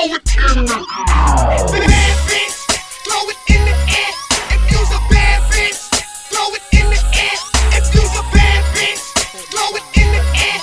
Bad 0.00 0.22
bitch, 2.24 2.56
throw 3.04 3.28
it 3.28 3.36
in 3.52 3.60
the 3.66 3.74
air. 3.92 4.12
A 4.80 5.00
bad 5.12 5.42
bitch, 5.52 5.80
it 6.56 6.62
in 6.72 6.88
the 6.88 6.96
air. 7.20 7.36
A 7.76 8.22
bad 8.32 8.64
bitch, 8.72 9.02
it 9.76 9.84
in 10.00 10.08
the 10.12 10.22
air. 10.40 10.60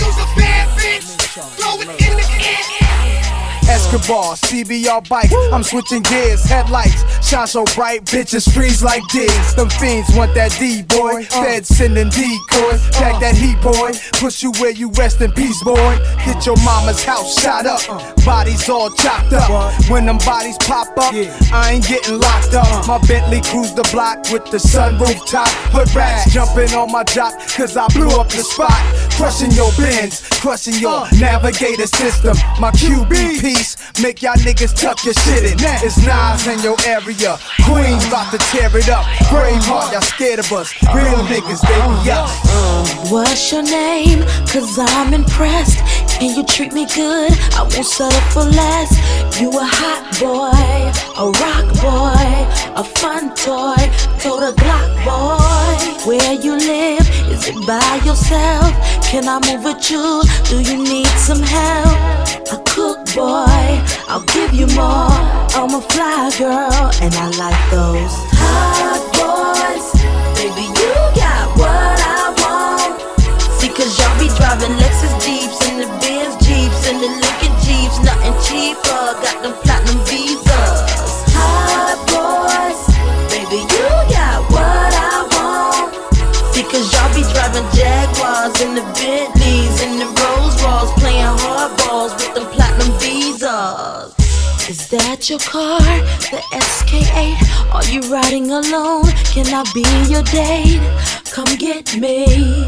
A 0.00 0.26
bad 0.34 0.66
bitch, 0.78 1.04
throw 1.58 1.74
it 1.76 1.88
in 2.00 2.16
the 2.16 2.24
air 2.40 2.79
cars, 3.78 4.40
CBR 4.40 5.08
bike. 5.08 5.30
I'm 5.52 5.62
switching 5.62 6.02
gears, 6.02 6.44
headlights 6.44 7.04
shine 7.30 7.46
so 7.46 7.64
bright, 7.76 8.04
bitches 8.04 8.52
freeze 8.52 8.82
like 8.82 9.02
this. 9.12 9.54
Them 9.54 9.68
fiends 9.70 10.08
want 10.16 10.34
that 10.34 10.50
D 10.58 10.82
boy, 10.82 11.24
fed 11.24 11.64
sending 11.64 12.08
decoys. 12.08 12.82
Pack 12.90 13.20
that 13.20 13.36
heat 13.36 13.60
boy, 13.62 13.92
push 14.18 14.42
you 14.42 14.50
where 14.58 14.72
you 14.72 14.90
rest 14.92 15.20
in 15.20 15.30
peace, 15.32 15.62
boy. 15.62 15.98
Get 16.24 16.46
your 16.46 16.56
mama's 16.64 17.04
house 17.04 17.40
shot 17.40 17.66
up, 17.66 17.80
bodies 18.24 18.68
all 18.68 18.90
chopped 18.90 19.32
up. 19.32 19.50
When 19.88 20.06
them 20.06 20.18
bodies 20.18 20.56
pop 20.58 20.88
up, 20.98 21.14
I 21.52 21.72
ain't 21.72 21.86
getting 21.86 22.18
locked 22.18 22.54
up. 22.54 22.86
My 22.88 22.98
Bentley 23.06 23.40
cruise 23.42 23.74
the 23.74 23.86
block 23.92 24.18
with 24.32 24.44
the 24.50 24.58
sunroof 24.58 25.24
top. 25.30 25.48
Hood 25.70 25.94
rats 25.94 26.32
jumping 26.32 26.74
on 26.74 26.90
my 26.90 27.04
jock, 27.04 27.38
cause 27.56 27.76
I 27.76 27.86
blew 27.88 28.10
up 28.10 28.28
the 28.28 28.42
spot. 28.42 28.80
Crushing 29.14 29.52
your 29.52 29.70
bins, 29.76 30.22
crushing 30.40 30.74
your 30.74 31.06
navigator 31.20 31.86
system. 31.86 32.36
My 32.58 32.70
QB 32.72 33.38
make 34.02 34.22
y'all 34.22 34.34
niggas 34.36 34.74
tuck 34.74 35.04
your 35.04 35.14
shit 35.14 35.52
in. 35.52 35.58
It's 35.84 35.98
Nas 36.04 36.46
in 36.46 36.58
your 36.60 36.76
area. 36.86 37.38
Queens 37.64 38.06
about 38.06 38.30
to 38.32 38.38
tear 38.50 38.74
it 38.76 38.88
up. 38.88 39.04
Braveheart, 39.28 39.92
y'all 39.92 40.00
scared 40.00 40.38
of 40.38 40.52
us. 40.52 40.72
Real 40.94 41.22
niggas, 41.26 41.60
they 41.62 41.80
be 42.04 42.10
us. 42.10 42.30
Um, 42.50 43.10
what's 43.10 43.52
your 43.52 43.62
name? 43.62 44.22
Cause 44.46 44.78
I'm 44.78 45.12
impressed. 45.14 45.78
Can 46.20 46.36
you 46.36 46.44
treat 46.44 46.74
me 46.74 46.84
good? 46.84 47.32
I 47.56 47.62
won't 47.62 47.86
settle 47.86 48.20
for 48.28 48.44
less. 48.44 48.92
You 49.40 49.48
a 49.48 49.64
hot 49.64 50.04
boy, 50.20 50.52
a 51.16 51.24
rock 51.40 51.66
boy, 51.80 52.20
a 52.76 52.84
fun 52.84 53.34
toy, 53.34 53.80
total 54.20 54.52
Glock 54.52 54.92
boy. 55.00 56.04
Where 56.04 56.34
you 56.34 56.58
live? 56.58 57.08
Is 57.32 57.48
it 57.48 57.56
by 57.66 58.02
yourself? 58.04 58.68
Can 59.02 59.26
I 59.28 59.40
move 59.48 59.64
with 59.64 59.90
you? 59.90 60.20
Do 60.44 60.60
you 60.60 60.84
need 60.84 61.08
some 61.16 61.40
help? 61.40 61.96
A 62.52 62.62
cook 62.68 62.98
boy, 63.14 63.80
I'll 64.06 64.26
give 64.34 64.52
you 64.52 64.66
more. 64.76 65.16
I'm 65.56 65.72
a 65.72 65.80
fly 65.80 66.30
girl, 66.36 66.90
and 67.00 67.14
I 67.14 67.30
like 67.40 67.70
those 67.70 68.12
hot 68.36 69.19
Is 94.70 94.86
that 94.90 95.28
your 95.28 95.40
car, 95.40 95.80
the 96.30 96.38
SK8? 96.54 97.74
Are 97.74 97.82
you 97.90 98.06
riding 98.06 98.52
alone? 98.52 99.10
Can 99.34 99.50
I 99.50 99.66
be 99.74 99.82
your 100.06 100.22
date? 100.30 100.78
Come 101.34 101.50
get 101.58 101.98
me, 101.98 102.62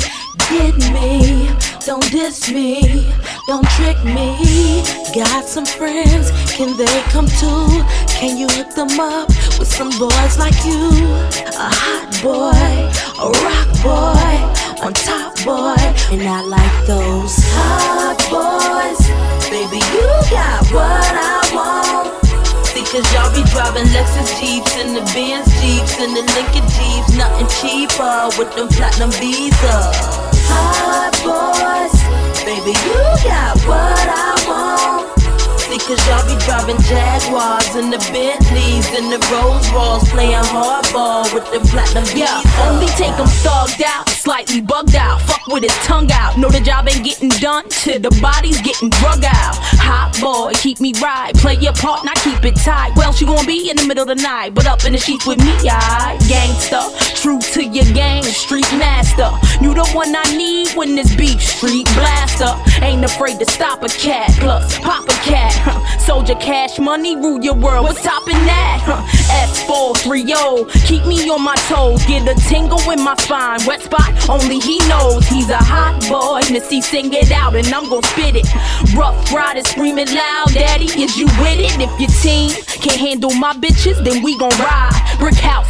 get 0.50 0.75
me. 0.91 1.47
Don't 1.86 2.03
diss 2.11 2.50
me, 2.50 3.06
don't 3.47 3.65
trick 3.78 4.03
me. 4.03 4.82
Got 5.15 5.44
some 5.44 5.65
friends, 5.65 6.32
can 6.50 6.77
they 6.77 7.03
come 7.15 7.28
too? 7.38 7.71
Can 8.19 8.37
you 8.37 8.48
hook 8.50 8.75
them 8.75 8.98
up 8.98 9.28
with 9.62 9.71
some 9.71 9.91
boys 9.97 10.37
like 10.43 10.59
you? 10.66 10.91
A 11.54 11.71
hot 11.71 12.10
boy, 12.19 12.50
a 13.22 13.31
rock 13.47 13.71
boy, 13.78 14.82
on 14.82 14.93
top 14.93 15.38
boy, 15.44 15.78
and 16.10 16.27
I 16.27 16.43
like 16.50 16.87
those 16.88 17.38
cause 22.92 23.08
y'all 23.14 23.32
be 23.32 23.42
driving 23.48 23.88
Lexus 23.97 24.28
Jeeps 24.36 24.76
and 24.76 24.92
the 24.92 25.00
Benz 25.16 25.48
Jeeps 25.64 25.97
and 25.97 26.12
the 26.12 26.20
Lincoln 26.36 26.69
Jeeps. 26.76 27.16
Nothing 27.16 27.48
cheaper 27.48 28.28
with 28.36 28.53
them 28.53 28.69
platinum 28.69 29.10
visas. 29.16 29.97
Hot 30.53 31.16
boys, 31.25 31.97
baby, 32.44 32.76
you 32.76 33.00
got 33.25 33.56
what 33.64 33.97
I 33.97 34.36
want. 34.44 35.08
See, 35.56 35.80
cause 35.80 36.04
y'all 36.04 36.20
be 36.28 36.36
driving 36.44 36.76
Jaguars 36.84 37.72
and 37.80 37.88
the 37.88 38.00
Bentleys 38.12 38.84
and 38.92 39.09
the 39.09 39.16
Rolls 39.32 39.64
Royce, 39.72 40.04
playing 40.12 40.44
hardball 40.53 41.32
with 41.32 41.48
them 41.48 41.64
platinum 41.72 42.04
visas. 42.04 42.28
Yeah, 42.28 42.69
only 42.69 42.92
take 43.00 43.16
him 43.16 43.30
thugged 43.41 43.80
out, 43.88 44.04
slightly 44.22 44.60
bugged 44.60 44.94
out. 44.94 45.21
Fuck 45.22 45.49
with 45.49 45.65
his 45.65 45.75
tongue 45.84 46.10
out. 46.12 46.38
Know 46.38 46.49
the 46.49 46.60
job 46.60 46.88
ain't 46.88 47.05
getting 47.05 47.28
done 47.28 47.69
till 47.69 47.99
the 47.99 48.16
body's 48.22 48.60
getting 48.62 48.88
drug 48.91 49.25
out. 49.25 49.59
Hot 49.83 50.16
boy, 50.21 50.53
keep 50.55 50.81
me 50.81 50.93
right. 51.03 51.34
Play 51.34 51.56
your 51.56 51.72
part, 51.72 52.05
not 52.05 52.16
keep 52.16 52.44
it 52.44 52.55
tight. 52.56 52.93
Well, 52.94 53.12
she 53.12 53.27
gon' 53.27 53.44
be 53.47 53.69
in 53.69 53.77
the 53.77 53.84
middle 53.84 54.09
of 54.09 54.16
the 54.16 54.22
night, 54.22 54.55
but 54.55 54.66
up 54.66 54.84
in 54.84 54.93
the 54.93 54.99
sheets 54.99 55.27
with 55.27 55.38
me, 55.38 55.53
I 55.69 56.16
gangsta. 56.31 56.81
True 57.21 57.41
to 57.41 57.65
your 57.65 57.84
game, 57.94 58.22
street 58.22 58.71
master. 58.78 59.31
You 59.60 59.75
the 59.75 59.87
one 59.93 60.15
I 60.15 60.37
need 60.37 60.71
when 60.77 60.94
this 60.94 61.15
beat 61.16 61.41
street 61.41 61.87
blaster. 61.94 62.54
Ain't 62.84 63.04
afraid 63.04 63.41
to 63.41 63.47
stop 63.50 63.83
a 63.83 63.89
cat, 63.89 64.31
plus 64.39 64.78
pop. 64.78 65.12
Soldier 66.22 66.41
cash 66.41 66.78
money, 66.78 67.16
rule 67.16 67.43
your 67.43 67.55
world. 67.55 67.83
What's 67.83 68.00
topping 68.00 68.38
that? 68.47 68.78
Huh. 68.87 69.03
S430, 69.66 70.71
keep 70.87 71.05
me 71.05 71.28
on 71.28 71.43
my 71.43 71.56
toes. 71.66 72.06
Get 72.06 72.28
a 72.28 72.34
tingle 72.49 72.78
in 72.93 73.03
my 73.03 73.16
spine. 73.16 73.59
Wet 73.66 73.83
spot, 73.83 74.31
only 74.31 74.60
he 74.60 74.78
knows. 74.87 75.27
He's 75.27 75.50
a 75.50 75.59
hot 75.59 75.99
boy. 76.06 76.47
Missy 76.53 76.81
sing 76.81 77.12
it 77.12 77.33
out, 77.33 77.56
and 77.56 77.66
I'm 77.75 77.91
gon' 77.91 78.05
spit 78.05 78.37
it. 78.37 78.47
Ruff 78.94 79.33
Ryder 79.33 79.66
screaming 79.66 80.15
loud, 80.15 80.55
daddy, 80.55 80.87
is 80.94 81.16
you 81.19 81.27
with 81.43 81.59
it? 81.59 81.75
If 81.83 81.91
your 81.99 82.10
team 82.22 82.54
can't 82.71 83.00
handle 83.00 83.33
my 83.34 83.53
bitches, 83.54 83.99
then 84.04 84.22
we 84.22 84.39
gon' 84.39 84.54
ride. 84.62 84.94
Brick 85.19 85.34
house, 85.34 85.62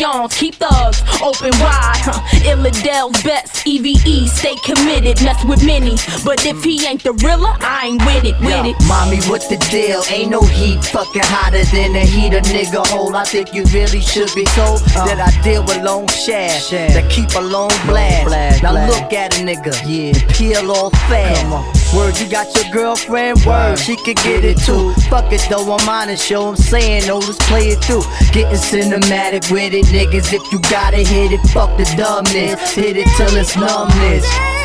stallions, 0.00 0.34
keep 0.34 0.54
thugs 0.54 1.02
open 1.22 1.50
wide. 1.60 2.00
Huh. 2.00 2.20
Illadel's 2.48 3.22
best, 3.22 3.66
EVE, 3.66 4.28
stay 4.28 4.56
committed. 4.64 5.22
Mess 5.22 5.44
with 5.44 5.64
many, 5.64 5.96
but 6.24 6.44
if 6.46 6.62
he 6.64 6.86
ain't 6.86 7.02
the 7.02 7.12
realer, 7.12 7.54
I 7.60 7.88
ain't 7.88 8.04
with 8.04 8.24
it, 8.24 8.38
with 8.40 8.66
it. 8.66 8.76
Mommy, 8.86 9.20
what's 9.28 9.48
the 9.48 9.56
deal? 9.70 10.02
Ain't 10.10 10.30
no 10.30 10.42
heat 10.42 10.84
fucking 10.84 11.22
hotter 11.24 11.64
than 11.64 11.92
the 11.92 12.00
heat 12.00 12.34
a 12.34 12.40
nigga 12.40 12.86
hole. 12.86 13.14
I 13.14 13.24
think 13.24 13.54
you 13.54 13.64
really 13.72 14.00
should 14.00 14.30
be 14.34 14.44
told 14.56 14.82
uh. 14.96 15.04
that 15.06 15.20
I 15.20 15.30
deal 15.42 15.64
with 15.64 15.82
long 15.82 16.08
shafts 16.08 16.70
that 16.70 17.10
keep 17.10 17.30
a 17.34 17.40
long 17.40 17.70
blast. 17.86 18.62
now 18.62 18.72
look 18.72 19.12
at 19.12 19.38
a 19.38 19.42
nigga, 19.42 19.74
yeah, 19.86 20.12
peel 20.32 20.70
off 20.70 20.92
fast. 21.08 21.79
Word, 21.94 22.18
you 22.20 22.28
got 22.28 22.54
your 22.54 22.72
girlfriend, 22.72 23.44
word, 23.44 23.76
she 23.76 23.96
could 23.96 24.16
get 24.18 24.44
it 24.44 24.58
too. 24.58 24.92
Fuck 25.08 25.32
it 25.32 25.44
though, 25.50 25.62
I'm 25.62 25.88
on 25.88 25.88
honest, 25.88 26.24
show 26.24 26.48
I'm 26.48 26.56
saying, 26.56 27.06
no, 27.06 27.18
let's 27.18 27.38
play 27.46 27.68
it 27.68 27.82
through. 27.84 28.02
Getting 28.32 28.58
cinematic 28.58 29.50
with 29.50 29.74
it, 29.74 29.86
niggas. 29.86 30.32
If 30.32 30.52
you 30.52 30.60
gotta 30.70 30.98
hit 30.98 31.32
it, 31.32 31.40
fuck 31.48 31.76
the 31.76 31.84
dumbness. 31.96 32.74
Hit 32.74 32.96
it 32.96 33.08
till 33.16 33.36
it's 33.36 33.56
numbness. 33.56 34.59